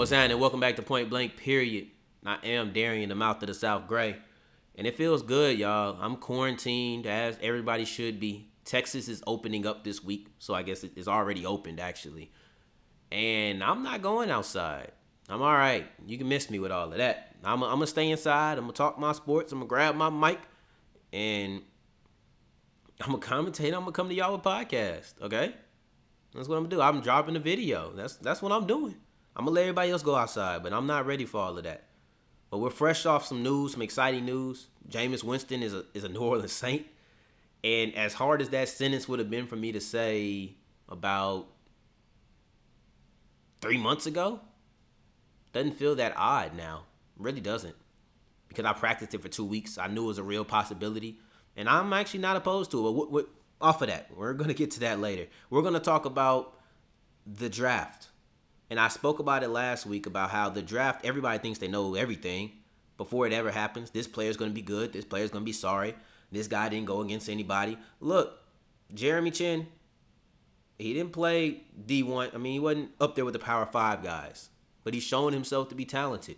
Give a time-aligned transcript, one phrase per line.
[0.00, 0.38] What's happening?
[0.38, 1.88] Welcome back to Point Blank, period.
[2.24, 4.16] I am Darian, the mouth of the South Gray.
[4.74, 5.98] And it feels good, y'all.
[6.00, 8.48] I'm quarantined as everybody should be.
[8.64, 12.32] Texas is opening up this week, so I guess it's already opened actually.
[13.12, 14.92] And I'm not going outside.
[15.28, 15.86] I'm all right.
[16.06, 17.36] You can miss me with all of that.
[17.44, 18.52] I'm going to stay inside.
[18.52, 19.52] I'm going to talk my sports.
[19.52, 20.38] I'm going to grab my mic
[21.12, 21.60] and
[23.02, 23.74] I'm going to commentate.
[23.74, 25.54] I'm going to come to y'all with podcast, okay?
[26.34, 26.80] That's what I'm going to do.
[26.80, 27.92] I'm dropping a video.
[27.92, 28.96] That's that's what I'm doing.
[29.36, 31.84] I'm to let everybody else go outside, but I'm not ready for all of that.
[32.50, 34.66] But we're fresh off some news, some exciting news.
[34.88, 36.86] Jameis Winston is a is a New Orleans Saint.
[37.62, 40.54] And as hard as that sentence would have been for me to say
[40.88, 41.46] about
[43.60, 44.40] three months ago,
[45.52, 46.84] doesn't feel that odd now.
[47.18, 47.76] Really doesn't.
[48.48, 49.78] Because I practiced it for two weeks.
[49.78, 51.18] I knew it was a real possibility.
[51.56, 52.82] And I'm actually not opposed to it.
[52.82, 53.28] But what, what,
[53.60, 55.26] off of that, we're to get to that later.
[55.50, 56.54] We're to talk about
[57.26, 58.08] the draft.
[58.70, 61.96] And I spoke about it last week about how the draft, everybody thinks they know
[61.96, 62.52] everything
[62.96, 63.90] before it ever happens.
[63.90, 64.92] This player's going to be good.
[64.92, 65.96] This player's going to be sorry.
[66.30, 67.76] This guy didn't go against anybody.
[67.98, 68.38] Look,
[68.94, 69.66] Jeremy Chinn,
[70.78, 72.34] he didn't play D1.
[72.34, 74.50] I mean, he wasn't up there with the Power 5 guys,
[74.84, 76.36] but he's shown himself to be talented.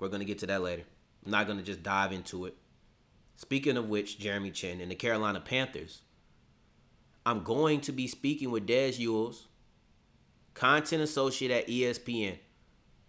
[0.00, 0.82] We're going to get to that later.
[1.24, 2.56] I'm not going to just dive into it.
[3.36, 6.02] Speaking of which, Jeremy Chinn and the Carolina Panthers,
[7.24, 9.44] I'm going to be speaking with Des Ewels
[10.58, 12.38] content associate at ESPN.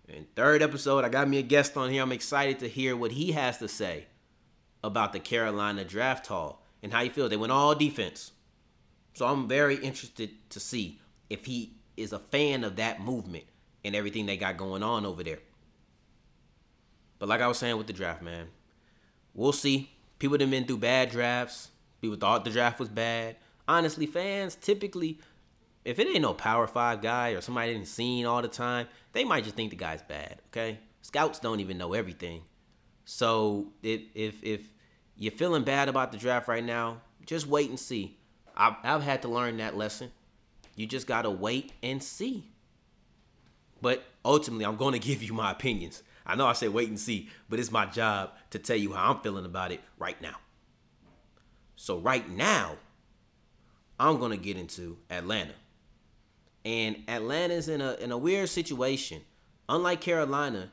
[0.08, 2.02] And third episode, I got me a guest on here.
[2.02, 4.08] I'm excited to hear what he has to say
[4.84, 7.30] about the Carolina draft haul and how he feels.
[7.30, 8.32] They went all defense.
[9.14, 13.46] So I'm very interested to see if he is a fan of that movement
[13.84, 15.40] and everything they got going on over there.
[17.18, 18.48] But like I was saying with the draft, man,
[19.34, 19.92] we'll see.
[20.20, 21.70] People have been through bad drafts.
[22.02, 23.36] People thought the draft was bad.
[23.68, 25.20] Honestly, fans typically
[25.86, 29.24] if it ain't no power five guy or somebody didn't seen all the time, they
[29.24, 30.42] might just think the guy's bad.
[30.48, 32.44] Okay, scouts don't even know everything.
[33.06, 34.62] So if if if
[35.16, 38.18] you're feeling bad about the draft right now, just wait and see.
[38.56, 40.12] I've, I've had to learn that lesson.
[40.76, 42.52] You just gotta wait and see.
[43.82, 46.04] But ultimately, I'm to give you my opinions.
[46.26, 49.12] I know I said wait and see, but it's my job to tell you how
[49.12, 50.36] I'm feeling about it right now.
[51.76, 52.76] So right now,
[54.00, 55.54] I'm to get into Atlanta.
[56.66, 59.22] And Atlanta's in a in a weird situation.
[59.68, 60.72] Unlike Carolina,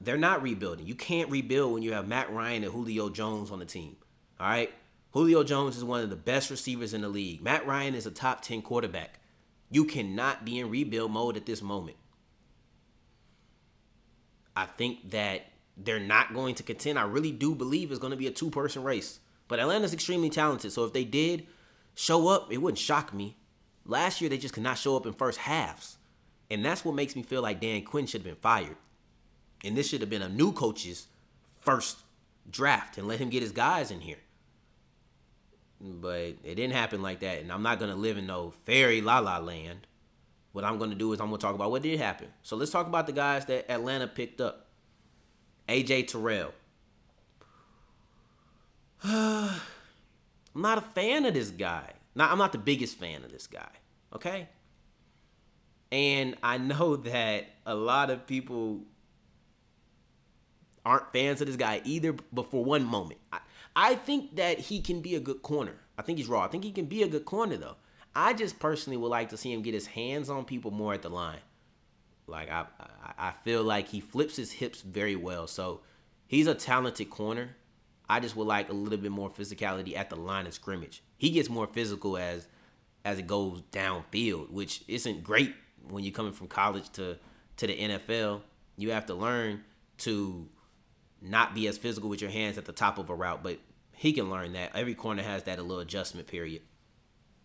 [0.00, 0.86] they're not rebuilding.
[0.86, 3.96] You can't rebuild when you have Matt Ryan and Julio Jones on the team.
[4.38, 4.72] All right?
[5.12, 7.40] Julio Jones is one of the best receivers in the league.
[7.40, 9.20] Matt Ryan is a top 10 quarterback.
[9.70, 11.96] You cannot be in rebuild mode at this moment.
[14.56, 16.98] I think that they're not going to contend.
[16.98, 19.20] I really do believe it's going to be a two person race.
[19.48, 20.72] But Atlanta's extremely talented.
[20.72, 21.46] So if they did
[21.94, 23.36] show up, it wouldn't shock me.
[23.86, 25.98] Last year, they just could not show up in first halves.
[26.50, 28.76] And that's what makes me feel like Dan Quinn should have been fired.
[29.64, 31.06] And this should have been a new coach's
[31.58, 31.98] first
[32.50, 34.18] draft and let him get his guys in here.
[35.80, 37.40] But it didn't happen like that.
[37.40, 39.86] And I'm not going to live in no fairy la la land.
[40.52, 42.28] What I'm going to do is I'm going to talk about what did happen.
[42.42, 44.68] So let's talk about the guys that Atlanta picked up.
[45.68, 46.52] AJ Terrell.
[49.02, 49.60] I'm
[50.54, 51.92] not a fan of this guy.
[52.14, 53.70] Now, I'm not the biggest fan of this guy,
[54.14, 54.48] okay?
[55.90, 58.82] And I know that a lot of people
[60.84, 63.20] aren't fans of this guy either, but for one moment.
[63.32, 63.40] I,
[63.76, 65.74] I think that he can be a good corner.
[65.98, 66.44] I think he's raw.
[66.44, 67.76] I think he can be a good corner, though.
[68.14, 71.02] I just personally would like to see him get his hands on people more at
[71.02, 71.40] the line.
[72.26, 75.46] Like I, I, I feel like he flips his hips very well.
[75.46, 75.80] So
[76.26, 77.56] he's a talented corner.
[78.08, 81.02] I just would like a little bit more physicality at the line of scrimmage.
[81.24, 82.46] He gets more physical as
[83.02, 85.54] as it goes downfield, which isn't great
[85.88, 87.16] when you're coming from college to
[87.56, 88.42] to the NFL.
[88.76, 89.64] You have to learn
[90.00, 90.46] to
[91.22, 93.58] not be as physical with your hands at the top of a route, but
[93.92, 94.76] he can learn that.
[94.76, 96.60] Every corner has that a little adjustment period.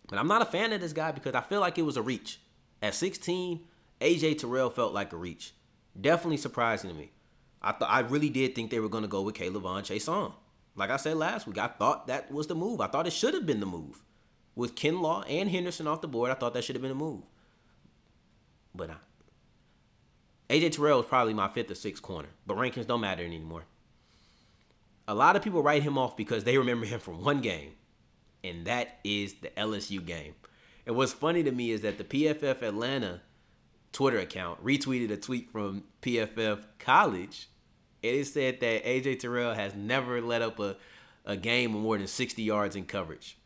[0.10, 2.02] But I'm not a fan of this guy because I feel like it was a
[2.02, 2.42] reach.
[2.82, 3.62] At 16,
[4.02, 5.54] AJ Terrell felt like a reach.
[6.00, 7.12] Definitely surprising to me.
[7.62, 10.34] I thought I really did think they were gonna go with Caleb K'Lavon Chaisson.
[10.80, 12.80] Like I said last week, I thought that was the move.
[12.80, 14.02] I thought it should have been the move.
[14.56, 17.24] With Kinlaw and Henderson off the board, I thought that should have been a move.
[18.74, 18.94] But uh,
[20.50, 23.66] AJ Terrell is probably my fifth or sixth corner, but rankings don't matter anymore.
[25.06, 27.74] A lot of people write him off because they remember him from one game,
[28.42, 30.36] and that is the LSU game.
[30.88, 33.22] And what's funny to me is that the PFF Atlanta
[33.92, 37.50] Twitter account retweeted a tweet from PFF College
[38.02, 40.76] it said that AJ Terrell has never let up a,
[41.26, 43.38] a game of more than 60 yards in coverage.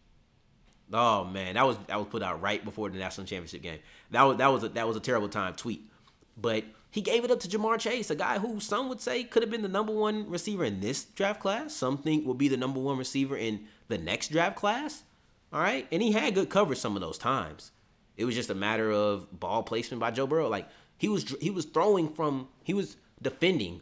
[0.92, 3.80] Oh man, that was that was put out right before the national championship game.
[4.12, 5.90] That was that was a, that was a terrible time tweet.
[6.38, 9.42] But He gave it up to Ja'Marr Chase, a guy who some would say could
[9.42, 11.74] have been the number one receiver in this draft class.
[11.76, 15.04] Some think will be the number one receiver in the next draft class.
[15.52, 15.88] All right.
[15.92, 17.72] And he had good coverage some of those times.
[18.16, 20.50] It was just a matter of ball placement by Joe Burrow.
[20.50, 20.68] Like
[20.98, 23.82] he was he was throwing from he was defending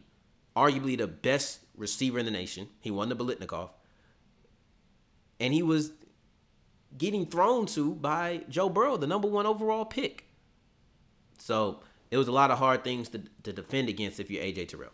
[0.56, 2.68] arguably the best receiver in the nation.
[2.80, 3.70] He won the Biletnikoff.
[5.40, 5.92] And he was
[6.98, 10.26] getting thrown to by Joe Burrow, the number one overall pick.
[11.38, 11.80] So
[12.12, 14.92] it was a lot of hard things to, to defend against if you're AJ Terrell.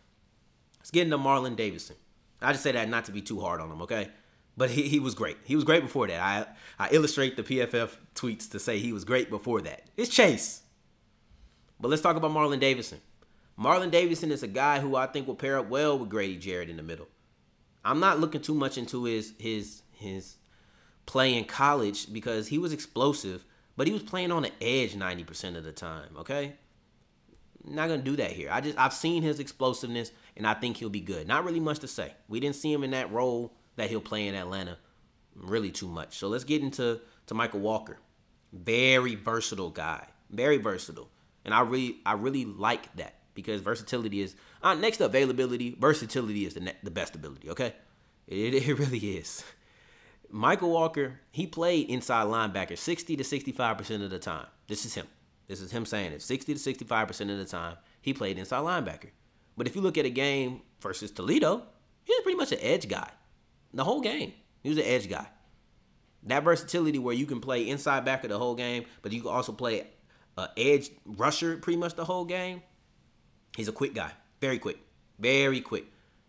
[0.80, 1.98] Let's get into Marlon Davidson.
[2.42, 4.10] I just say that not to be too hard on him, okay?
[4.56, 5.38] But he, he was great.
[5.44, 6.20] He was great before that.
[6.20, 6.46] I
[6.86, 9.84] I illustrate the PFF tweets to say he was great before that.
[9.98, 10.62] It's Chase.
[11.80, 13.00] But let's talk about Marlon Davidson.
[13.60, 16.70] Marlon Davidson is a guy who I think will pair up well with Grady Jarrett
[16.70, 17.08] in the middle.
[17.84, 20.38] I'm not looking too much into his his his
[21.06, 23.46] play in college because he was explosive,
[23.76, 26.54] but he was playing on the edge 90% of the time, okay?
[27.64, 28.50] Not gonna do that here.
[28.52, 31.28] I just I've seen his explosiveness and I think he'll be good.
[31.28, 32.14] Not really much to say.
[32.28, 34.78] We didn't see him in that role that he'll play in Atlanta
[35.36, 36.18] really too much.
[36.18, 37.98] So let's get into to Michael Walker.
[38.54, 40.08] Very versatile guy.
[40.30, 41.10] Very versatile.
[41.44, 45.78] And I really I really like that because versatility is uh, next availability.
[45.80, 47.52] Versatility is the ne- the best ability.
[47.52, 47.74] Okay,
[48.28, 49.44] it, it really is.
[50.30, 54.48] Michael Walker, he played inside linebacker 60 to 65% of the time.
[54.68, 55.06] This is him.
[55.48, 56.22] This is him saying it.
[56.22, 59.12] 60 to 65% of the time, he played inside linebacker.
[59.56, 61.64] But if you look at a game versus Toledo,
[62.04, 63.10] he was pretty much an edge guy.
[63.74, 64.34] The whole game,
[64.64, 65.28] he was an edge guy.
[66.24, 69.54] That versatility where you can play inside backer the whole game, but you can also
[69.54, 69.88] play
[70.38, 72.64] uh, edge rusher pretty much the whole game.
[73.58, 74.78] He's a quick guy, very quick,
[75.18, 75.86] very quick.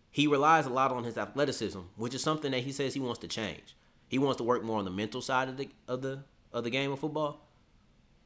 [0.09, 3.19] He relies a lot on his athleticism, which is something that he says he wants
[3.19, 3.75] to change.
[4.07, 6.71] He wants to work more on the mental side of the of the of the
[6.71, 7.45] game of football,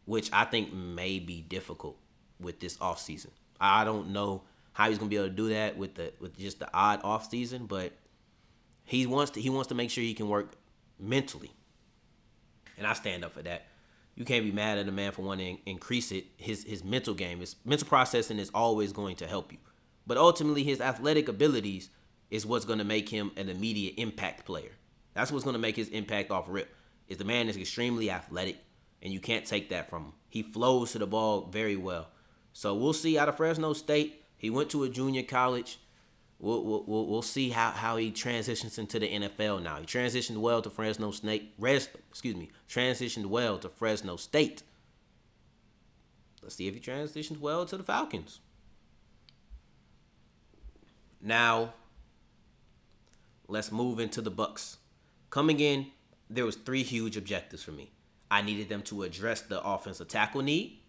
[0.06, 1.98] which I think may be difficult
[2.40, 3.32] with this offseason.
[3.60, 6.60] I don't know how he's gonna be able to do that with the with just
[6.60, 7.92] the odd off season, but
[8.86, 10.54] he wants to he wants to make sure he can work
[10.98, 11.52] mentally.
[12.78, 13.66] And I stand up for that
[14.16, 16.26] you can't be mad at a man for wanting to increase it.
[16.38, 19.58] His his mental game, his mental processing is always going to help you.
[20.06, 21.90] But ultimately, his athletic abilities
[22.30, 24.72] is what's going to make him an immediate impact player.
[25.14, 26.76] That's what's going to make his impact off rip.
[27.08, 28.58] Is the man is extremely athletic,
[29.02, 30.14] and you can't take that from him.
[30.30, 32.08] He flows to the ball very well.
[32.54, 34.24] So we'll see out of Fresno State.
[34.38, 35.80] He went to a junior college.
[36.44, 39.78] We'll, we'll, we'll see how, how he transitions into the NFL now.
[39.78, 41.54] He transitioned well to Fresno State.
[41.58, 44.62] Res, excuse me, transitioned well to Fresno State.
[46.42, 48.42] Let's see if he transitions well to the Falcons.
[51.22, 51.76] Now,
[53.48, 54.80] let's move into the Bucks.
[55.30, 55.92] Coming in,
[56.30, 57.94] there was three huge objectives for me.
[58.30, 60.82] I needed them to address the offensive tackle need.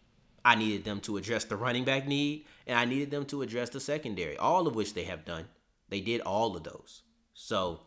[0.44, 3.70] I needed them to address the running back need, and I needed them to address
[3.70, 5.46] the secondary, all of which they have done.
[5.88, 7.02] They did all of those.
[7.32, 7.81] So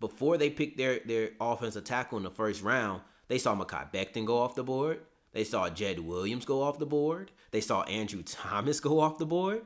[0.00, 4.26] before they picked their, their offensive tackle in the first round, they saw Mekhi Becton
[4.26, 5.00] go off the board.
[5.32, 7.30] They saw Jed Williams go off the board.
[7.50, 9.62] They saw Andrew Thomas go off the board.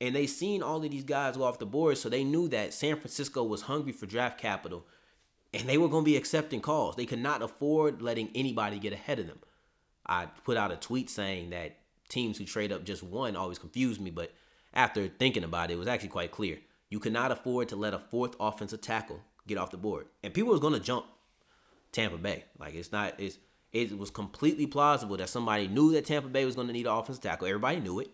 [0.00, 2.72] And they seen all of these guys go off the board, so they knew that
[2.72, 4.84] San Francisco was hungry for draft capital
[5.52, 6.96] and they were going to be accepting calls.
[6.96, 9.38] They could not afford letting anybody get ahead of them.
[10.08, 11.76] I put out a tweet saying that
[12.08, 14.32] teams who trade up just one always confuse me, but
[14.72, 16.58] after thinking about it, it was actually quite clear.
[16.90, 20.06] You cannot afford to let a fourth offensive tackle get off the board.
[20.22, 21.06] And people was gonna jump
[21.92, 22.44] Tampa Bay.
[22.58, 23.38] Like it's not it's
[23.72, 27.22] it was completely plausible that somebody knew that Tampa Bay was gonna need an offensive
[27.22, 27.48] tackle.
[27.48, 28.10] Everybody knew it.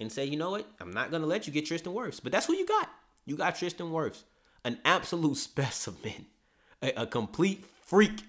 [0.00, 0.66] And say, you know what?
[0.80, 2.20] I'm not gonna let you get Tristan Wirfs.
[2.22, 2.88] But that's who you got.
[3.26, 4.22] You got Tristan Wirfs.
[4.64, 6.26] An absolute specimen.
[6.82, 8.22] A, a complete freak.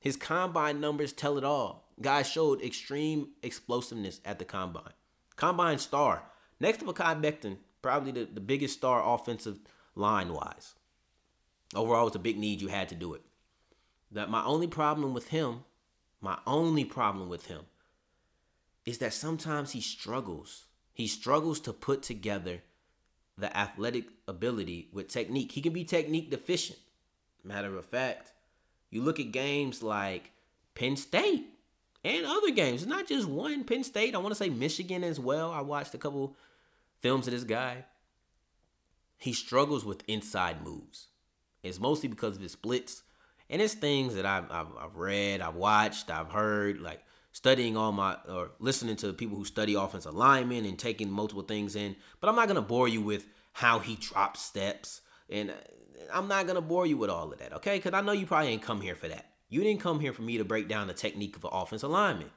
[0.00, 1.81] His combine numbers tell it all.
[2.00, 4.92] Guy showed extreme explosiveness at the combine.
[5.36, 6.22] Combine star.
[6.60, 9.58] Next to Mekhi Becton, probably the, the biggest star offensive
[9.94, 10.74] line wise.
[11.74, 12.60] Overall, it's a big need.
[12.60, 13.22] You had to do it.
[14.10, 15.64] That my only problem with him,
[16.20, 17.62] my only problem with him,
[18.84, 20.66] is that sometimes he struggles.
[20.92, 22.62] He struggles to put together
[23.38, 25.52] the athletic ability with technique.
[25.52, 26.78] He can be technique deficient.
[27.42, 28.32] Matter of fact,
[28.90, 30.32] you look at games like
[30.74, 31.46] Penn State
[32.04, 32.82] and other games.
[32.82, 33.64] It's not just one.
[33.64, 34.14] Penn State.
[34.14, 35.52] I want to say Michigan as well.
[35.52, 36.36] I watched a couple
[37.00, 37.84] films of this guy.
[39.18, 41.08] He struggles with inside moves.
[41.62, 43.02] It's mostly because of his splits.
[43.48, 47.92] And it's things that I've, I've, I've read, I've watched, I've heard, like studying all
[47.92, 51.96] my or listening to people who study offensive alignment and taking multiple things in.
[52.20, 55.54] But I'm not gonna bore you with how he drops steps, and uh,
[56.12, 57.76] I'm not gonna bore you with all of that, okay?
[57.76, 59.31] Because I know you probably ain't come here for that.
[59.52, 62.30] You didn't come here for me to break down the technique of an offensive lineman.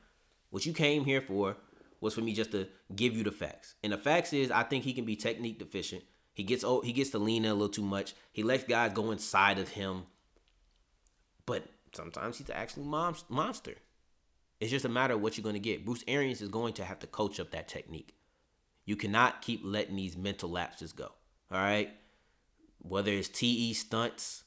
[0.50, 1.56] What you came here for
[2.02, 3.76] was for me just to give you the facts.
[3.82, 6.04] And the facts is I think he can be technique deficient.
[6.34, 8.16] He gets oh, he gets to lean in a little too much.
[8.34, 10.08] He lets guys go inside of him.
[11.46, 13.76] But sometimes he's actually mom, monster.
[14.60, 15.86] It's just a matter of what you're going to get.
[15.86, 18.14] Bruce Arians is going to have to coach up that technique.
[18.84, 21.14] You cannot keep letting these mental lapses go.
[21.50, 21.92] All right?
[22.80, 24.44] Whether it's TE stunts,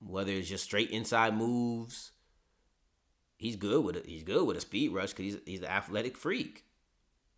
[0.00, 2.12] whether it's just straight inside moves,
[3.36, 4.06] he's good with it.
[4.06, 6.64] He's good with a speed rush because he's he's an athletic freak.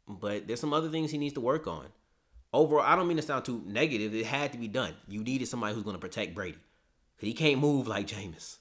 [0.09, 1.87] But there's some other things he needs to work on.
[2.52, 4.14] Overall, I don't mean to sound too negative.
[4.14, 4.95] It had to be done.
[5.09, 6.59] You needed somebody who's going to protect Brady
[7.16, 8.59] because he can't move like Jameis.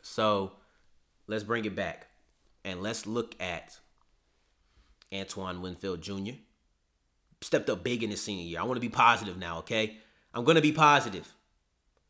[0.00, 0.52] So
[1.26, 2.06] let's bring it back
[2.64, 3.78] and let's look at
[5.12, 6.32] Antoine Winfield Jr.
[7.42, 8.60] Stepped up big in his senior year.
[8.60, 9.98] I want to be positive now, okay?
[10.32, 11.34] I'm going to be positive.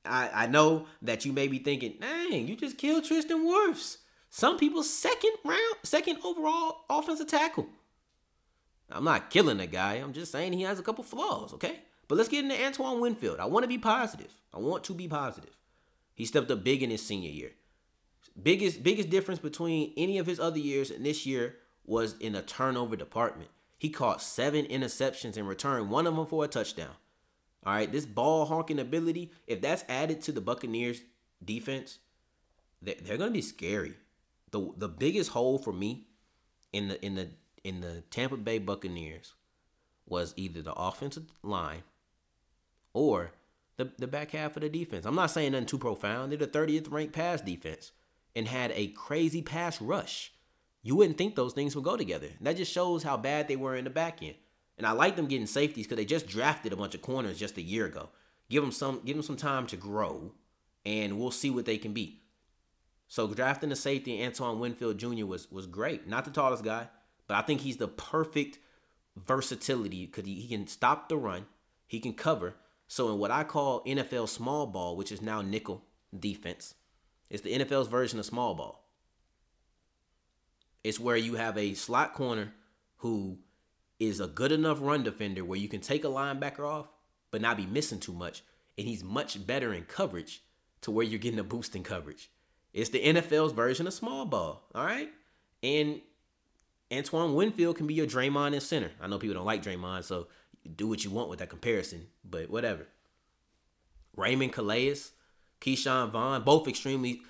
[0.04, 3.98] I, I know that you may be thinking, dang, you just killed Tristan Wirfs.
[4.30, 7.68] Some people's second round, second overall offensive tackle.
[8.90, 9.94] I'm not killing the guy.
[9.94, 11.80] I'm just saying he has a couple flaws, okay?
[12.08, 13.40] But let's get into Antoine Winfield.
[13.40, 14.32] I want to be positive.
[14.52, 15.56] I want to be positive.
[16.14, 17.52] He stepped up big in his senior year.
[18.40, 22.42] Biggest biggest difference between any of his other years and this year was in the
[22.42, 23.50] turnover department.
[23.78, 26.94] He caught seven interceptions in return, one of them for a touchdown.
[27.64, 31.02] All right, this ball honking ability, if that's added to the Buccaneers
[31.44, 31.98] defense,
[32.80, 33.94] they're, they're going to be scary.
[34.50, 36.08] The the biggest hole for me
[36.72, 37.28] in the in the
[37.64, 39.34] in the Tampa Bay Buccaneers
[40.06, 41.84] was either the offensive line
[42.92, 43.32] or
[43.76, 45.06] the, the back half of the defense.
[45.06, 46.32] I'm not saying nothing too profound.
[46.32, 47.92] They're the 30th ranked pass defense
[48.34, 50.32] and had a crazy pass rush.
[50.82, 52.28] You wouldn't think those things would go together.
[52.40, 54.34] That just shows how bad they were in the back end.
[54.78, 57.58] And I like them getting safeties because they just drafted a bunch of corners just
[57.58, 58.08] a year ago.
[58.48, 60.32] Give them some, give them some time to grow,
[60.84, 62.22] and we'll see what they can be.
[63.08, 65.26] So drafting the safety Antoine Winfield Jr.
[65.26, 66.08] was was great.
[66.08, 66.88] Not the tallest guy,
[67.26, 68.58] but I think he's the perfect
[69.16, 71.46] versatility because he, he can stop the run,
[71.86, 72.54] he can cover.
[72.88, 75.84] So in what I call NFL small ball, which is now nickel
[76.18, 76.74] defense,
[77.30, 78.86] it's the NFL's version of small ball.
[80.84, 82.52] It's where you have a slot corner
[82.98, 83.38] who
[84.08, 86.88] is a good enough run defender where you can take a linebacker off,
[87.30, 88.42] but not be missing too much.
[88.76, 90.42] And he's much better in coverage
[90.80, 92.30] to where you're getting a boost in coverage.
[92.72, 94.64] It's the NFL's version of small ball.
[94.74, 95.10] All right.
[95.62, 96.00] And
[96.92, 98.90] Antoine Winfield can be your Draymond in center.
[99.00, 100.26] I know people don't like Draymond, so
[100.76, 102.86] do what you want with that comparison, but whatever.
[104.16, 104.96] Raymond Calais,
[105.60, 107.22] Ke'Shawn Vaughn, both extremely,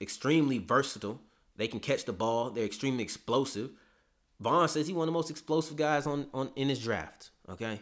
[0.00, 1.20] extremely versatile.
[1.56, 2.50] They can catch the ball.
[2.50, 3.70] They're extremely explosive.
[4.40, 7.30] Vaughn says he's one of the most explosive guys on, on in his draft.
[7.48, 7.80] Okay.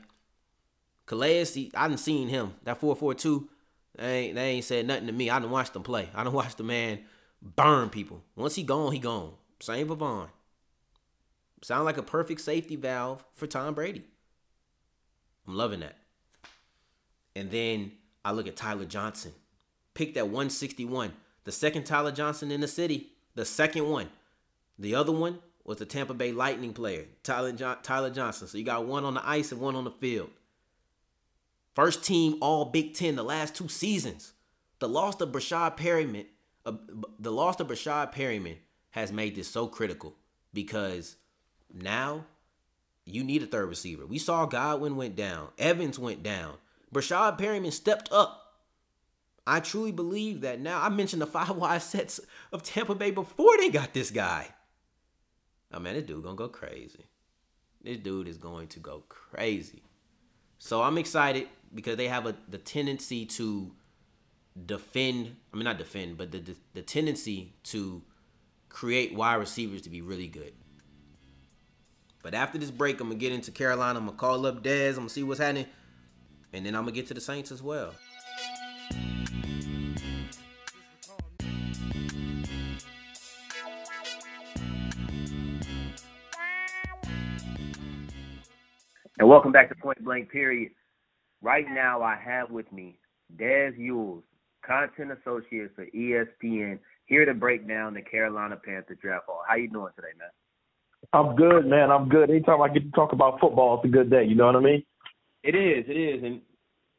[1.07, 2.55] Calais, he, I didn't seen him.
[2.65, 3.49] That 442,
[3.97, 5.31] they ain't, they ain't said nothing to me.
[5.31, 6.09] I didn't watch them play.
[6.15, 7.01] I didn't watch the man
[7.41, 8.23] burn people.
[8.37, 9.33] Once he gone, he gone.
[9.61, 10.29] Same for Vaughn.
[11.63, 14.03] Sound like a perfect safety valve for Tom Brady.
[15.47, 15.97] I'm loving that.
[17.35, 17.93] And then
[18.25, 19.33] I look at Tyler Johnson
[19.95, 21.13] picked at 161.
[21.45, 24.09] The second Tyler Johnson in the city, the second one.
[24.79, 27.53] The other one was the Tampa Bay Lightning player, Tyler,
[27.83, 28.49] Tyler Johnson.
[28.49, 30.31] So you got one on the ice and one on the field.
[31.75, 34.33] First team All Big Ten the last two seasons.
[34.81, 36.27] The loss of Breshad Perriman,
[36.67, 36.73] uh,
[37.19, 38.57] the loss of Breshad Perriman
[38.91, 40.17] has made this so critical
[40.53, 41.17] because
[41.73, 42.25] now
[43.05, 44.05] you need a third receiver.
[44.05, 46.55] We saw Godwin went down, Evans went down.
[46.93, 48.43] Breshad Perriman stepped up
[49.47, 50.81] I truly believe that now.
[50.81, 52.21] I mentioned the five wide sets
[52.53, 54.49] of Tampa Bay before they got this guy.
[55.73, 57.07] Oh man, this dude gonna go crazy.
[57.83, 59.83] This dude is going to go crazy.
[60.59, 63.73] So I'm excited because they have a the tendency to
[64.67, 65.37] defend.
[65.53, 68.03] I mean, not defend, but the the, the tendency to
[68.69, 70.53] create wide receivers to be really good.
[72.23, 73.99] But after this break, I'm gonna get into Carolina.
[73.99, 74.91] I'm gonna call up Dez.
[74.91, 75.67] I'm gonna see what's happening,
[76.53, 77.95] and then I'm gonna get to the Saints as well.
[89.19, 90.73] And welcome back to Point Blank Period.
[91.43, 92.99] Right now, I have with me
[93.37, 94.23] Dez Yules,
[94.67, 99.43] content associate for ESPN, here to break down the Carolina Panther draft haul.
[99.47, 100.31] How you doing today, man?
[101.13, 101.91] I'm good, man.
[101.91, 102.31] I'm good.
[102.31, 104.25] Anytime I get to talk about football, it's a good day.
[104.25, 104.83] You know what I mean?
[105.43, 105.85] It is.
[105.89, 106.41] It is, and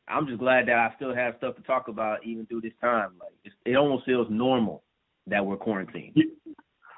[0.07, 3.13] I'm just glad that I still have stuff to talk about even through this time.
[3.19, 4.83] Like it almost feels normal
[5.25, 6.15] that we're quarantined.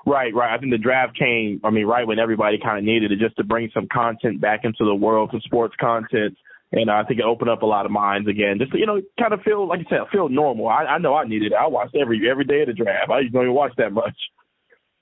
[0.06, 0.54] Right, right.
[0.54, 3.38] I think the draft came, I mean, right when everybody kind of needed it just
[3.38, 6.38] to bring some content back into the world, some sports content.
[6.72, 8.58] And I think it opened up a lot of minds again.
[8.60, 10.68] Just, you know, kind of feel, like I said, feel normal.
[10.68, 11.58] I, I know I needed it.
[11.60, 13.10] I watched every every day of the draft.
[13.10, 14.16] I don't even watch that much.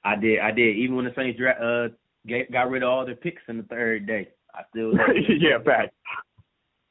[0.05, 0.39] I did.
[0.39, 0.77] I did.
[0.77, 1.87] Even when the Saints dra- uh,
[2.27, 4.29] get, got rid of all their picks in the third day.
[4.53, 4.93] I still
[5.39, 5.91] yeah, back.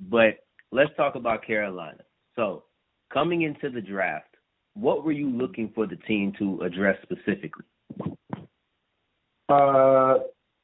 [0.00, 2.02] But let's talk about Carolina.
[2.35, 2.64] So,
[3.12, 4.35] coming into the draft,
[4.75, 7.64] what were you looking for the team to address specifically?
[9.49, 10.19] Uh,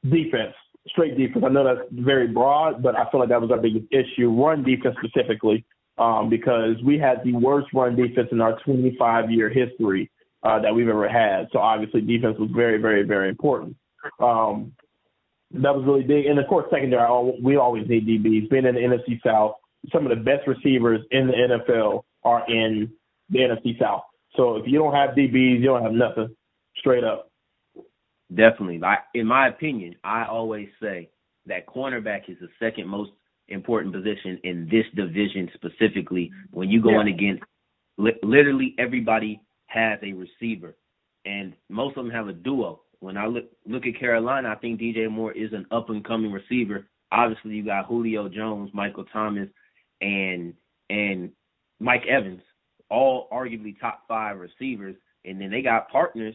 [0.08, 0.54] defense,
[0.88, 1.44] straight defense.
[1.46, 4.30] I know that's very broad, but I feel like that was our biggest issue.
[4.30, 5.64] Run defense specifically,
[5.98, 10.10] um, because we had the worst run defense in our 25 year history
[10.42, 11.48] uh, that we've ever had.
[11.52, 13.76] So obviously, defense was very, very, very important.
[14.20, 14.72] Um,
[15.52, 16.26] that was really big.
[16.26, 18.50] And of course, secondary, we always need DBs.
[18.50, 19.54] Being in the NFC South,
[19.92, 22.92] some of the best receivers in the NFL are in
[23.30, 24.02] the NFC South.
[24.36, 26.34] So if you don't have DBs, you don't have nothing.
[26.78, 27.30] Straight up.
[28.34, 28.78] Definitely.
[28.78, 31.08] Like In my opinion, I always say
[31.46, 33.10] that cornerback is the second most
[33.48, 36.30] important position in this division specifically.
[36.50, 37.00] When you go yeah.
[37.02, 37.42] in against
[37.96, 40.76] li- literally everybody has a receiver,
[41.24, 42.82] and most of them have a duo.
[43.00, 46.32] When I look look at Carolina, I think DJ Moore is an up and coming
[46.32, 46.86] receiver.
[47.12, 49.48] Obviously, you got Julio Jones, Michael Thomas,
[50.00, 50.52] and
[50.90, 51.30] and
[51.80, 52.42] Mike Evans,
[52.90, 54.96] all arguably top five receivers.
[55.24, 56.34] And then they got partners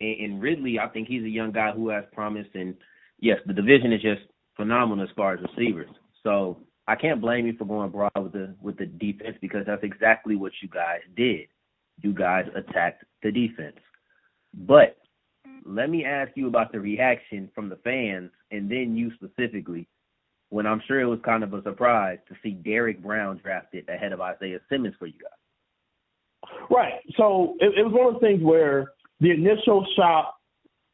[0.00, 0.78] in, Ridley.
[0.78, 2.46] I think he's a young guy who has promise.
[2.54, 2.74] And
[3.20, 4.22] yes, the division is just
[4.56, 5.90] phenomenal as far as receivers.
[6.22, 9.84] So I can't blame you for going broad with the with the defense because that's
[9.84, 11.48] exactly what you guys did.
[12.00, 13.76] You guys attacked the defense.
[14.54, 14.96] But
[15.64, 19.88] let me ask you about the reaction from the fans and then you specifically
[20.50, 24.12] when I'm sure it was kind of a surprise to see Derrick Brown drafted ahead
[24.12, 26.50] of Isaiah Simmons for you guys.
[26.70, 27.00] Right.
[27.16, 30.34] So it, it was one of those things where the initial shock,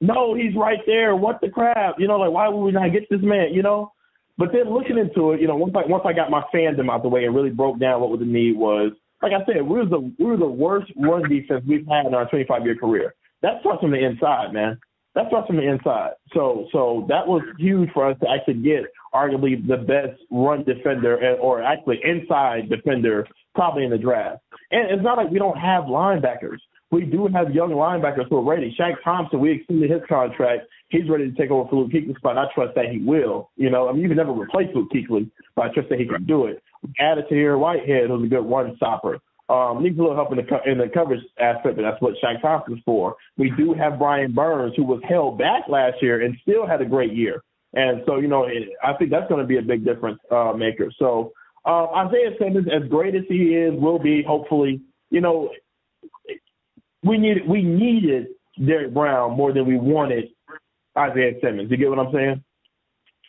[0.00, 1.16] no, he's right there.
[1.16, 1.96] What the crap?
[1.98, 3.52] You know, like why would we not get this man?
[3.52, 3.92] You know.
[4.36, 7.02] But then looking into it, you know, once I once I got my fandom out
[7.02, 9.86] the way and really broke down what the need was, like I said, we were
[9.86, 13.14] the we were the worst run defense we've had in our 25 year career.
[13.42, 14.78] That starts from the inside, man.
[15.14, 16.12] That starts from the inside.
[16.34, 18.84] So so that was huge for us to actually get
[19.14, 24.42] arguably the best run defender or actually inside defender probably in the draft.
[24.72, 26.58] And it's not like we don't have linebackers.
[26.90, 28.74] We do have young linebackers who are ready.
[28.78, 30.68] Shaq Thompson, we extended his contract.
[30.88, 32.38] He's ready to take over for Luke Kuechly's spot.
[32.38, 33.50] I trust that he will.
[33.56, 36.06] You know, I mean, you can never replace Luke Kuechly, but I trust that he
[36.06, 36.62] can do it.
[37.00, 39.18] Added here, Whitehead, who's a good run stopper.
[39.48, 42.14] Um, needs a little help in the co- in the coverage aspect, but that's what
[42.22, 43.16] Shaq Thompson's for.
[43.36, 46.86] We do have Brian Burns, who was held back last year and still had a
[46.86, 47.42] great year.
[47.74, 50.52] And so, you know, it, I think that's going to be a big difference uh,
[50.56, 50.90] maker.
[50.98, 51.32] So
[51.66, 55.50] uh, Isaiah Simmons, as great as he is, will be hopefully, you know,
[57.04, 58.28] we needed we needed
[58.64, 60.28] Derrick Brown more than we wanted
[60.96, 61.70] Isaiah Simmons.
[61.70, 62.44] You get what I'm saying?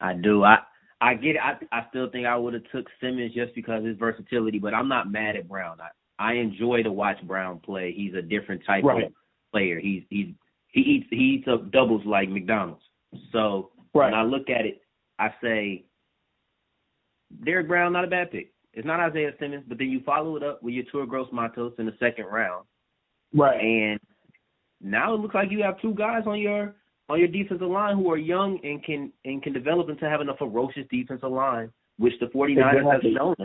[0.02, 0.44] I do.
[0.44, 0.60] I
[1.02, 1.42] I get it.
[1.42, 4.74] I I still think I would have took Simmons just because of his versatility, but
[4.74, 5.78] I'm not mad at Brown.
[5.80, 7.94] I I enjoy to watch Brown play.
[7.96, 9.06] He's a different type right.
[9.06, 9.12] of
[9.52, 9.80] player.
[9.80, 10.28] He's he's
[10.70, 12.84] he eats he eats up doubles like McDonald's.
[13.32, 14.12] So Right.
[14.12, 14.82] When I look at it,
[15.18, 15.86] I say
[17.46, 18.52] Derrick Brown not a bad pick.
[18.74, 21.96] It's not Isaiah Simmons, but then you follow it up with Yetur Gross-Matos in the
[21.98, 22.66] second round.
[23.36, 23.60] Right.
[23.60, 24.00] And
[24.82, 26.74] now it looks like you have two guys on your
[27.10, 30.38] on your defensive line who are young and can and can develop into having a
[30.38, 32.92] ferocious defensive line, which the 49ers exactly.
[32.92, 33.36] have shown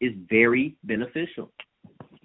[0.00, 1.50] is very beneficial.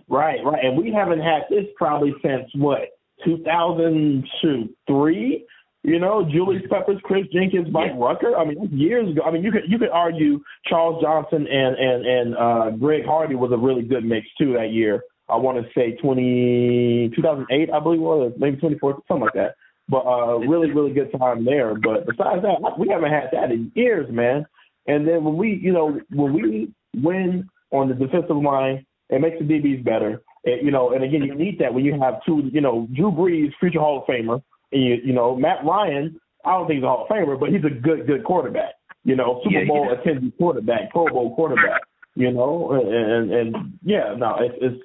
[0.09, 0.65] Right, right.
[0.65, 2.89] And we haven't had this probably since what,
[3.23, 5.45] 2003?
[5.83, 8.05] You know, Julius Peppers, Chris Jenkins, Mike yeah.
[8.05, 8.37] Rucker.
[8.37, 9.23] I mean, years ago.
[9.25, 13.33] I mean, you could you could argue Charles Johnson and and and uh, Greg Hardy
[13.35, 15.01] was a really good mix too that year.
[15.31, 19.55] I want to say 20, 2008, I believe it was, maybe 24, something like that.
[19.87, 21.75] But uh, really, really good time there.
[21.75, 24.45] But besides that, we haven't had that in years, man.
[24.87, 29.37] And then when we, you know, when we win on the defensive line, it makes
[29.39, 30.21] the DBs better.
[30.43, 33.11] It, you know, and again, you need that when you have two, you know, Drew
[33.11, 34.41] Brees, future Hall of Famer,
[34.71, 37.49] and you, you know, Matt Ryan, I don't think he's a Hall of Famer, but
[37.49, 38.73] he's a good, good quarterback.
[39.03, 39.99] You know, Super yeah, Bowl yeah.
[39.99, 41.81] attending quarterback, Pro Bowl quarterback.
[42.15, 44.83] You know, and and yeah, no, it's, it's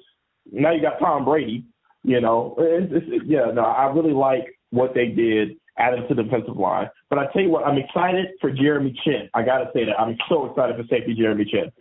[0.51, 1.65] now you got Tom Brady.
[2.03, 6.23] You know, it's, it's, yeah, no, I really like what they did adding to the
[6.23, 6.89] defensive line.
[7.09, 9.29] But I tell you what, I'm excited for Jeremy Chinn.
[9.33, 11.71] I got to say that I'm so excited for safety Jeremy Chinn.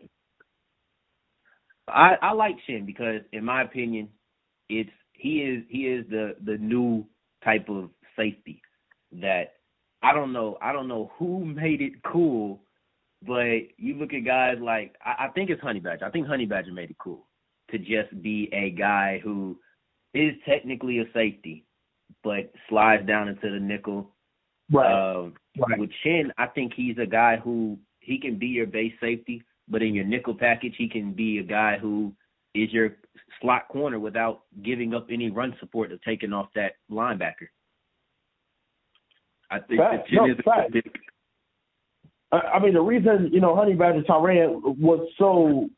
[1.88, 4.08] I I like Chinn because, in my opinion,
[4.68, 7.06] it's he is he is the the new
[7.44, 8.60] type of safety
[9.20, 9.54] that
[10.02, 12.60] I don't know I don't know who made it cool,
[13.24, 16.04] but you look at guys like I, I think it's Honey Badger.
[16.04, 17.25] I think Honey Badger made it cool
[17.70, 19.58] to just be a guy who
[20.14, 21.64] is technically a safety,
[22.22, 24.10] but slides down into the nickel.
[24.72, 24.92] Right.
[24.92, 25.78] Uh, right.
[25.78, 29.82] With Chinn, I think he's a guy who he can be your base safety, but
[29.82, 32.12] in your nickel package, he can be a guy who
[32.54, 32.96] is your
[33.40, 37.48] slot corner without giving up any run support of taking off that linebacker.
[39.50, 40.08] I think fact.
[40.10, 40.72] the no, is fact.
[42.32, 45.68] I mean, the reason you know Honey Badger Tyrann was so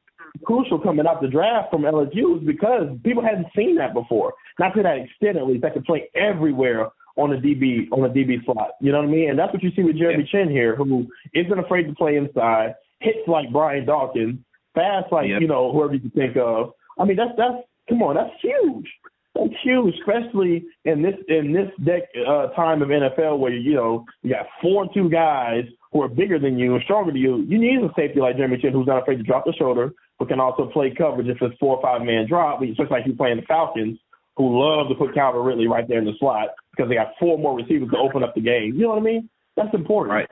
[0.45, 4.35] crucial coming out the draft from LSU is because people hadn't seen that before.
[4.59, 8.09] Not to that extent, at least, that could play everywhere on the DB on the
[8.09, 8.71] DB slot.
[8.81, 9.31] You know what I mean?
[9.31, 10.45] And that's what you see with Jeremy yeah.
[10.45, 14.39] Chinn here, who isn't afraid to play inside, hits like Brian Dawkins,
[14.75, 15.41] fast like yep.
[15.41, 16.73] you know whoever you can think of.
[16.99, 18.87] I mean, that's that's come on, that's huge.
[19.35, 24.05] That's huge, especially in this in this deck uh, time of NFL where you know
[24.23, 27.45] you got four two guys who are bigger than you and stronger than you.
[27.49, 30.29] You need a safety like Jeremy Chinn who's not afraid to drop the shoulder, but
[30.29, 32.61] can also play coverage if it's four or five man drop.
[32.61, 33.99] Just like you playing the Falcons,
[34.37, 37.39] who love to put Calvin Ridley right there in the slot because they got four
[37.39, 38.75] more receivers to open up the game.
[38.75, 39.29] You know what I mean?
[39.57, 40.13] That's important.
[40.15, 40.29] Right.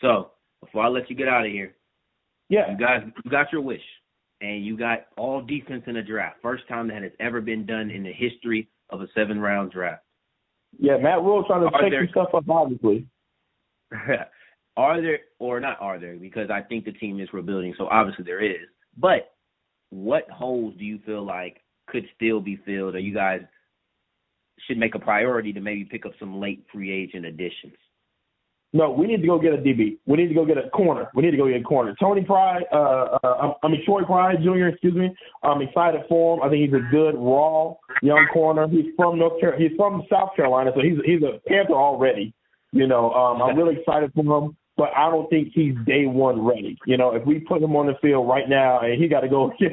[0.00, 0.30] So
[0.62, 1.74] before I let you get out of here,
[2.48, 3.82] yeah, you guys, you got your wish,
[4.40, 6.38] and you got all defense in the draft.
[6.42, 10.02] First time that has ever been done in the history of a seven round draft.
[10.78, 13.06] Yeah, Matt Rhule trying to shake some stuff up, obviously.
[14.76, 16.16] are there or not are there?
[16.16, 18.68] Because I think the team is rebuilding, so obviously there is.
[18.96, 19.32] But
[19.90, 23.40] what holes do you feel like could still be filled, or you guys
[24.66, 27.74] should make a priority to maybe pick up some late free agent additions?
[28.72, 29.98] No, we need to go get a DB.
[30.06, 31.08] We need to go get a corner.
[31.12, 31.96] We need to go get a corner.
[31.98, 34.68] Tony Pride, uh, uh, I mean Troy Pride Jr.
[34.68, 35.10] Excuse me.
[35.42, 36.42] I'm excited for him.
[36.44, 38.68] I think he's a good raw young corner.
[38.68, 39.68] He's from North Carolina.
[39.68, 42.32] He's from South Carolina, so he's he's a Panther already.
[42.72, 46.40] You know, um, I'm really excited for him, but I don't think he's day one
[46.40, 46.78] ready.
[46.86, 49.28] You know, if we put him on the field right now and he got to
[49.28, 49.72] go get,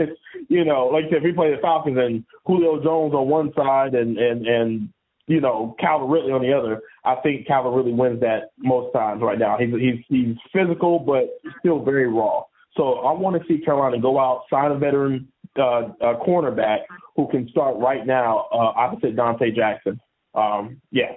[0.49, 3.53] you know, like I said, if we play the Falcons and Julio Jones on one
[3.55, 4.89] side and and and
[5.27, 9.21] you know, Calvin Ridley on the other, I think Calvin really wins that most times
[9.21, 9.57] right now.
[9.59, 11.25] He's he's he's physical but
[11.59, 12.43] still very raw.
[12.75, 16.79] So I want to see Carolina go out, sign a veteran uh, uh, cornerback
[17.15, 19.99] who can start right now uh, opposite Donte Jackson.
[20.35, 21.13] Um, yeah.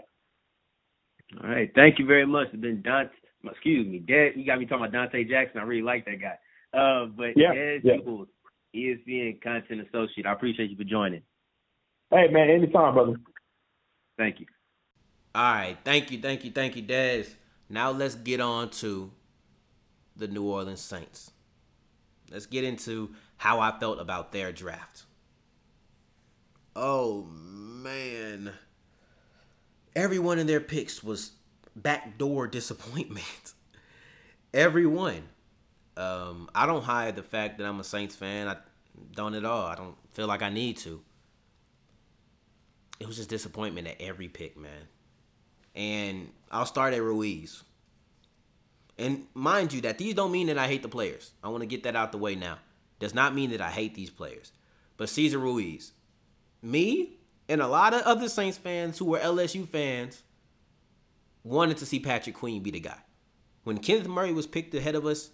[1.42, 1.70] All right.
[1.74, 2.48] Thank you very much.
[2.52, 3.10] It's been Donte.
[3.44, 4.32] Excuse me, Dad.
[4.36, 5.60] You got me talking about Donte Jackson.
[5.60, 6.38] I really like that guy.
[6.78, 7.94] Uh, but yeah, Dez yeah.
[7.94, 8.28] Eagles,
[8.74, 10.26] ESPN content associate.
[10.26, 11.22] I appreciate you for joining.
[12.10, 13.14] Hey man, anytime, brother.
[14.18, 14.46] Thank you.
[15.34, 15.78] All right.
[15.84, 16.20] Thank you.
[16.20, 16.50] Thank you.
[16.50, 17.34] Thank you, Dez.
[17.68, 19.12] Now let's get on to
[20.16, 21.30] the New Orleans Saints.
[22.30, 25.04] Let's get into how I felt about their draft.
[26.76, 28.52] Oh, man.
[29.96, 31.32] Everyone in their picks was
[31.74, 33.54] backdoor disappointment.
[34.52, 35.22] Everyone.
[35.96, 38.48] Um, I don't hide the fact that I'm a Saints fan.
[38.48, 38.56] I
[39.14, 39.66] don't at all.
[39.66, 41.00] I don't feel like I need to
[43.00, 44.88] it was just disappointment at every pick, man.
[45.74, 47.64] And I'll start at Ruiz.
[48.98, 51.32] And mind you, that these don't mean that I hate the players.
[51.42, 52.58] I want to get that out the way now.
[52.98, 54.52] Does not mean that I hate these players.
[54.98, 55.92] But Cesar Ruiz,
[56.60, 57.16] me
[57.50, 60.22] and a lot of other Saints fans who were LSU fans
[61.42, 62.98] wanted to see Patrick Queen be the guy.
[63.64, 65.30] When Kenneth Murray was picked ahead of us,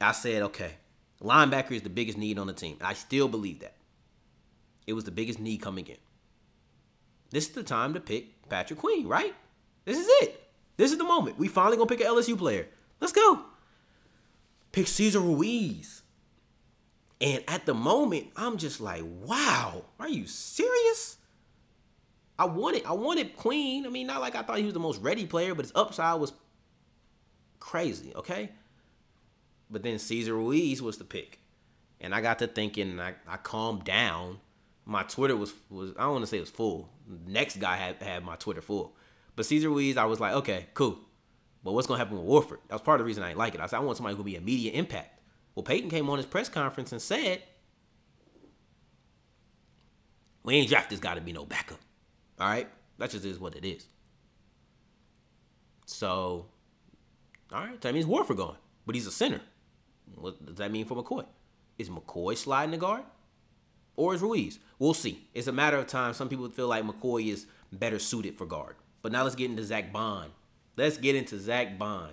[0.00, 0.72] I said, okay,
[1.22, 2.76] linebacker is the biggest need on the team.
[2.80, 3.76] I still believe that.
[4.88, 5.98] It was the biggest need coming in.
[7.30, 9.34] This is the time to pick Patrick Queen, right?
[9.84, 10.42] This is it.
[10.76, 11.38] This is the moment.
[11.38, 12.66] We finally gonna pick an LSU player.
[13.00, 13.44] Let's go.
[14.72, 16.02] Pick Cesar Ruiz.
[17.20, 21.18] And at the moment, I'm just like, wow, are you serious?
[22.38, 23.86] I wanted, I wanted Queen.
[23.86, 26.20] I mean, not like I thought he was the most ready player, but his upside
[26.20, 26.32] was
[27.58, 28.50] crazy, okay?
[29.70, 31.40] But then Cesar Ruiz was the pick.
[32.00, 34.38] And I got to thinking, and I, I calmed down
[34.88, 36.88] my Twitter was was I don't want to say it was full.
[37.26, 38.96] Next guy had had my Twitter full,
[39.36, 40.98] but Cesar Ruiz, I was like, okay, cool.
[41.62, 42.60] But what's gonna happen with Warford?
[42.68, 43.60] That was part of the reason I didn't like it.
[43.60, 45.20] I said I want somebody who be immediate impact.
[45.54, 47.42] Well, Peyton came on his press conference and said,
[50.42, 51.80] "We ain't draft this guy to be no backup."
[52.40, 53.86] All right, that just is what it is.
[55.86, 56.46] So,
[57.52, 59.40] all right, that means Warford going, but he's a center.
[60.14, 61.24] What does that mean for McCoy?
[61.78, 63.04] Is McCoy sliding the guard?
[63.98, 64.60] or is Ruiz?
[64.78, 65.26] We'll see.
[65.34, 66.14] It's a matter of time.
[66.14, 68.76] Some people feel like McCoy is better suited for guard.
[69.02, 70.30] But now let's get into Zack Baun.
[70.76, 72.10] Let's get into Zack Baun.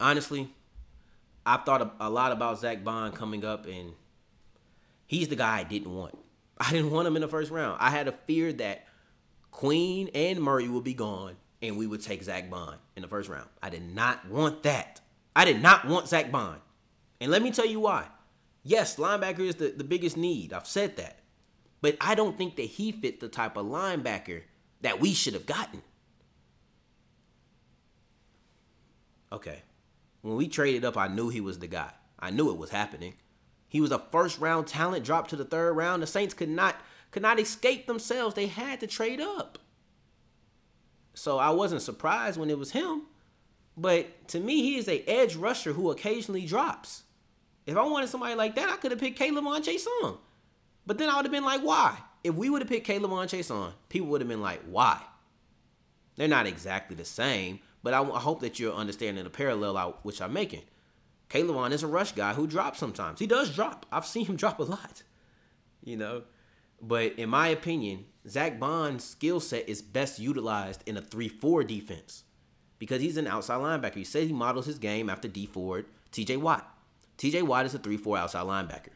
[0.00, 0.48] Honestly,
[1.44, 3.92] I've thought a lot about Zack Baun coming up, and
[5.06, 6.16] he's the guy I didn't want.
[6.58, 7.78] I didn't want him in the first round.
[7.80, 8.86] I had a fear that
[9.50, 13.28] Queen and Murray would be gone, and we would take Zack Baun in the first
[13.28, 13.48] round.
[13.62, 15.00] I did not want that.
[15.34, 16.58] I did not want Zack Baun.
[17.20, 18.06] And let me tell you why.
[18.62, 20.52] Yes, linebacker is the, the biggest need.
[20.52, 21.20] I've said that.
[21.80, 24.42] But I don't think that he fit the type of linebacker
[24.80, 25.82] that we should have gotten.
[29.30, 29.62] Okay.
[30.22, 31.90] When we traded up, I knew he was the guy.
[32.18, 33.14] I knew it was happening.
[33.74, 36.00] He was a first round talent, dropped to the third round.
[36.00, 36.76] The Saints could not
[37.10, 38.36] could not escape themselves.
[38.36, 39.58] They had to trade up.
[41.12, 43.02] So I wasn't surprised when it was him.
[43.76, 47.02] But to me, he is a edge rusher who occasionally drops.
[47.66, 50.18] If I wanted somebody like that, I could have picked K'Lavon Chaisson.
[50.86, 51.98] But then I would have been like, why?
[52.22, 55.02] If we would have picked K'Lavon Chaisson, people would have been like, why?
[56.14, 60.04] They're not exactly the same, but I, I hope that you're understanding the parallel out
[60.04, 60.62] which I'm making.
[61.28, 63.18] K'Lavon is a rush guy who drops sometimes.
[63.18, 63.86] He does drop.
[63.90, 65.02] I've seen him drop a lot,
[65.82, 66.22] you know.
[66.80, 72.24] But in my opinion, Zack Baun's skill set is best utilized in a 3-4 defense
[72.78, 73.96] because he's an outside linebacker.
[73.96, 76.68] He says he models his game after Dee Ford, TJ Watt.
[77.18, 78.92] TJ Watt is a 3-4 outside linebacker.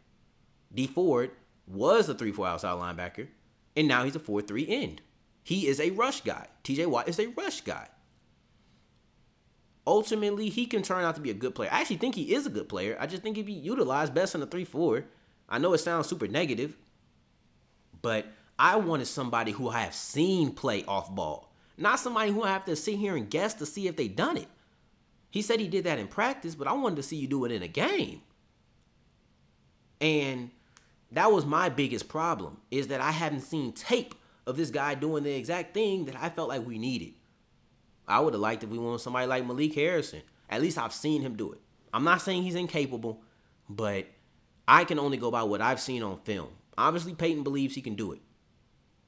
[0.75, 1.31] Dee Ford
[1.67, 3.29] was a 3-4 outside linebacker,
[3.77, 5.03] and now he's a 4-3 end.
[5.43, 6.47] He is a rush guy.
[6.65, 7.89] TJ Watt is a rush guy.
[9.89, 11.71] Ultimately, he can turn out to be a good player.
[11.73, 12.95] I actually think he is a good player.
[13.01, 15.05] I just think he'd be utilized best in a 3-4.
[15.49, 16.77] I know it sounds super negative,
[18.03, 18.27] but
[18.59, 22.67] I wanted somebody who I have seen play off ball, not somebody who I have
[22.67, 24.49] to sit here and guess to see if they done it.
[25.31, 27.53] He said he did that in practice, but I wanted to see you do it
[27.53, 28.21] in a game.
[30.03, 30.51] And
[31.13, 34.15] that was my biggest problem is that I haven't seen tape
[34.47, 37.15] of this guy doing the exact thing that I felt like we needed.
[38.09, 40.23] I would have liked if we wanted somebody like Malik Harrison.
[40.49, 41.61] At least I've seen him do it.
[41.93, 43.23] I'm not saying he's incapable,
[43.69, 44.07] but
[44.67, 46.49] I can only go by what I've seen on film.
[46.77, 48.21] Obviously, Peyton believes he can do it,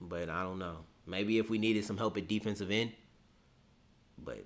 [0.00, 0.84] but I don't know.
[1.06, 2.92] Maybe if we needed some help at defensive end,
[4.18, 4.44] but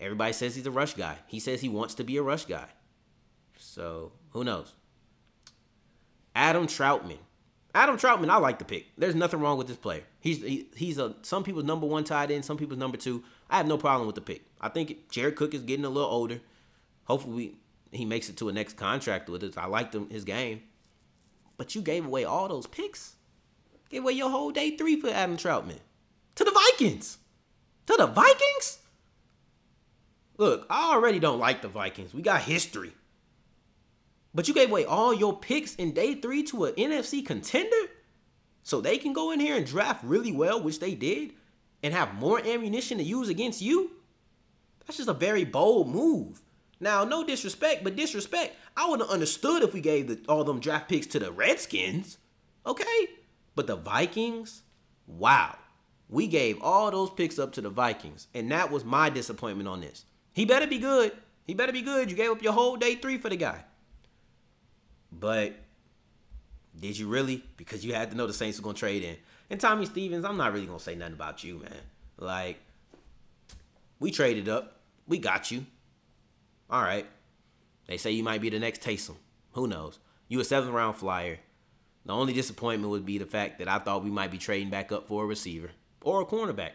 [0.00, 1.18] everybody says he's a rush guy.
[1.26, 2.68] He says he wants to be a rush guy.
[3.58, 4.74] So who knows?
[6.34, 7.18] Adam Trautman.
[7.76, 8.86] Adam Trautman, I like the pick.
[8.96, 10.02] There's nothing wrong with this player.
[10.18, 13.22] He's he, he's a some people's number one tight end, some people's number two.
[13.50, 14.46] I have no problem with the pick.
[14.62, 16.40] I think Jared Cook is getting a little older.
[17.04, 17.34] Hopefully,
[17.92, 19.58] we, he makes it to a next contract with us.
[19.58, 20.62] I liked him his game,
[21.58, 23.16] but you gave away all those picks.
[23.90, 25.80] Gave away your whole day three for Adam Trautman
[26.36, 27.18] to the Vikings.
[27.88, 28.78] To the Vikings.
[30.38, 32.14] Look, I already don't like the Vikings.
[32.14, 32.92] We got history.
[34.36, 37.88] But you gave away all your picks in day three to an NFC contender?
[38.62, 41.32] So they can go in here and draft really well, which they did,
[41.82, 43.92] and have more ammunition to use against you?
[44.80, 46.42] That's just a very bold move.
[46.78, 50.60] Now, no disrespect, but disrespect, I would have understood if we gave the, all them
[50.60, 52.18] draft picks to the Redskins.
[52.66, 53.08] Okay?
[53.54, 54.64] But the Vikings,
[55.06, 55.56] wow.
[56.10, 58.26] We gave all those picks up to the Vikings.
[58.34, 60.04] And that was my disappointment on this.
[60.34, 61.12] He better be good.
[61.46, 62.10] He better be good.
[62.10, 63.64] You gave up your whole day three for the guy.
[65.18, 65.54] But
[66.78, 67.42] did you really?
[67.56, 69.16] Because you had to know the Saints were gonna trade in.
[69.48, 71.80] And Tommy Stevens, I'm not really gonna say nothing about you, man.
[72.18, 72.58] Like,
[73.98, 74.80] we traded up.
[75.06, 75.66] We got you.
[76.68, 77.06] All right.
[77.86, 79.16] They say you might be the next Taysom.
[79.52, 79.98] Who knows?
[80.28, 81.38] You a seventh round flyer.
[82.04, 84.92] The only disappointment would be the fact that I thought we might be trading back
[84.92, 85.70] up for a receiver
[86.02, 86.72] or a cornerback.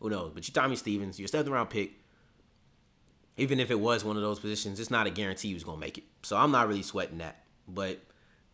[0.00, 0.32] Who knows?
[0.34, 1.92] But you Tommy Stevens, you're a seventh round pick.
[3.38, 5.78] Even if it was one of those positions, it's not a guarantee he was gonna
[5.78, 6.04] make it.
[6.22, 7.44] So I'm not really sweating that.
[7.68, 8.00] But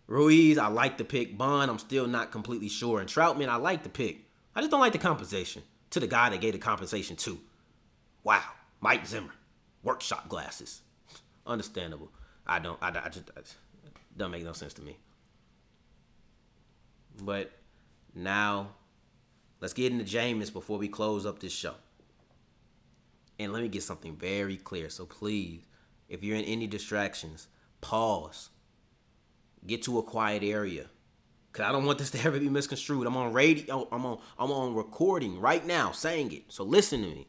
[0.06, 1.38] Ruiz, I like the pick.
[1.38, 3.00] Baun, I'm still not completely sure.
[3.00, 4.26] And Trautman, I like the pick.
[4.54, 7.40] I just don't like the compensation to the guy that gave the compensation to.
[8.22, 8.44] Wow,
[8.80, 9.32] Mike Zimmer,
[9.82, 10.82] workshop glasses.
[11.46, 12.10] Understandable.
[12.46, 12.78] I don't.
[12.82, 13.54] I, I just it
[14.16, 14.98] doesn't make no sense to me.
[17.22, 17.52] But
[18.14, 18.74] now,
[19.60, 21.74] let's get into Jameis before we close up this show.
[23.38, 24.88] And let me get something very clear.
[24.88, 25.66] So please,
[26.08, 27.48] if you're in any distractions,
[27.80, 28.50] pause.
[29.66, 30.86] Get to a quiet area.
[31.52, 33.06] Cause I don't want this to ever be misconstrued.
[33.06, 33.64] I'm on radio.
[33.74, 34.18] Oh, I'm on.
[34.38, 36.44] I'm on recording right now, saying it.
[36.48, 37.26] So listen to me.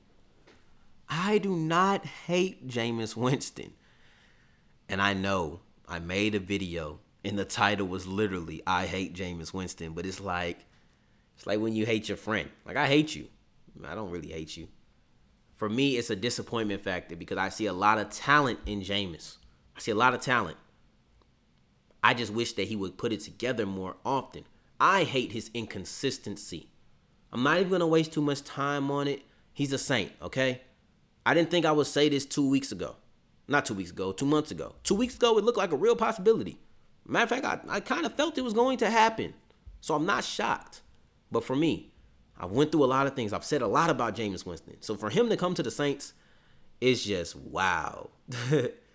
[1.08, 3.74] I do not hate Jameis Winston,
[4.90, 9.54] and I know I made a video, and the title was literally "I hate Jameis
[9.54, 10.66] Winston," but it's like,
[11.36, 12.50] it's like when you hate your friend.
[12.66, 13.28] Like I hate you.
[13.86, 14.68] I don't really hate you
[15.56, 19.38] for me, it's a disappointment factor because I see a lot of talent in Jameis.
[19.76, 20.58] I see a lot of talent.
[22.04, 24.44] I just wish that he would put it together more often.
[24.80, 26.70] I hate his inconsistency.
[27.32, 29.24] I'm not even gonna waste too much time on it.
[29.54, 30.62] He's a saint, okay?
[31.26, 32.98] I didn't think I would say this two weeks ago.
[33.48, 34.76] Not two weeks ago, two months ago.
[34.84, 36.60] Two weeks ago, it looked like a real possibility.
[37.08, 39.34] Matter of fact, I, I kind of felt it was going to happen.
[39.82, 40.82] So I'm not shocked.
[41.32, 41.92] But for me,
[42.38, 43.34] I've went through a lot of things.
[43.34, 44.78] I've said a lot about Jameis Winston.
[44.82, 46.14] So for him to come to the Saints,
[46.82, 48.10] it's just wow.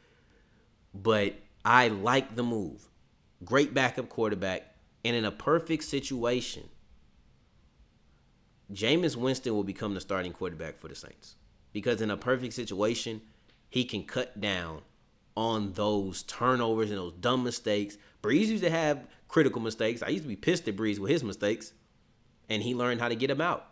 [0.94, 2.88] but I like the move.
[3.44, 4.74] Great backup quarterback.
[5.05, 6.68] And in a perfect situation,
[8.72, 11.37] Jameis Winston will become the starting quarterback for the Saints.
[11.72, 13.22] Because in a perfect situation,
[13.70, 14.83] he can cut down
[15.37, 17.96] on those turnovers and those dumb mistakes.
[18.22, 20.03] Brees used to have critical mistakes.
[20.03, 21.72] I used to be pissed at Brees with his mistakes,
[22.51, 23.65] and he learned how to get them out.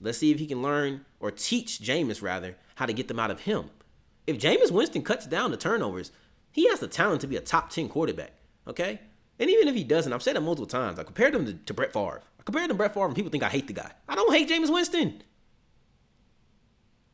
[0.00, 3.30] Let's see if he can learn or teach Jameis rather how to get them out
[3.30, 3.70] of him.
[4.26, 6.12] If Jameis Winston cuts down the turnovers,
[6.52, 8.32] he has the talent to be a top 10 quarterback.
[8.68, 9.00] Okay?
[9.38, 10.98] And even if he doesn't, I've said it multiple times.
[10.98, 12.22] I compared him to, to Brett Favre.
[12.38, 13.90] I compared him to Brett Favre, and people think I hate the guy.
[14.08, 15.22] I don't hate Jameis Winston.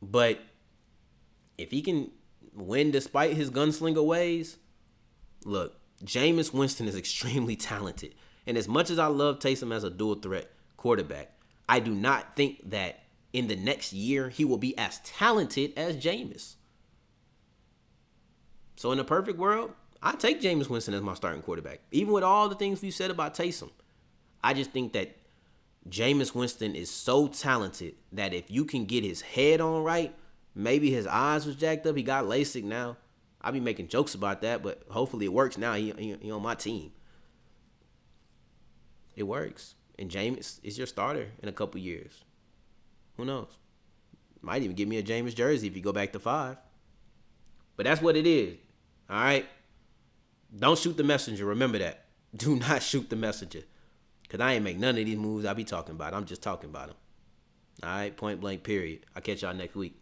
[0.01, 0.39] But
[1.57, 2.11] if he can
[2.53, 4.57] win despite his gunslinger ways,
[5.45, 8.15] look, Jameis Winston is extremely talented.
[8.47, 11.31] And as much as I love Taysom as a dual threat quarterback,
[11.69, 15.95] I do not think that in the next year he will be as talented as
[15.95, 16.55] Jameis.
[18.75, 21.81] So in a perfect world, I take Jameis Winston as my starting quarterback.
[21.91, 23.69] Even with all the things we've said about Taysom.
[24.43, 25.15] I just think that
[25.87, 30.15] Jameis Winston is so talented that if you can get his head on right,
[30.55, 31.95] maybe his eyes was jacked up.
[31.95, 32.97] He got LASIK now.
[33.41, 35.73] I'll be making jokes about that, but hopefully it works now.
[35.73, 36.91] He, he, he on my team.
[39.21, 39.75] It works.
[39.99, 42.23] And Jameis is your starter in a couple years.
[43.17, 43.59] Who knows?
[44.41, 46.57] Might even give me a Jameis jersey if you go back to five.
[47.77, 48.57] But that's what it is.
[49.07, 49.45] All right.
[50.57, 51.45] Don't shoot the messenger.
[51.45, 52.05] Remember that.
[52.35, 53.61] Do not shoot the messenger.
[54.23, 56.15] Because I ain't make none of these moves I be talking about.
[56.15, 56.97] I'm just talking about them.
[57.83, 58.17] All right.
[58.17, 59.05] Point blank, period.
[59.15, 60.00] I'll catch y'all next week.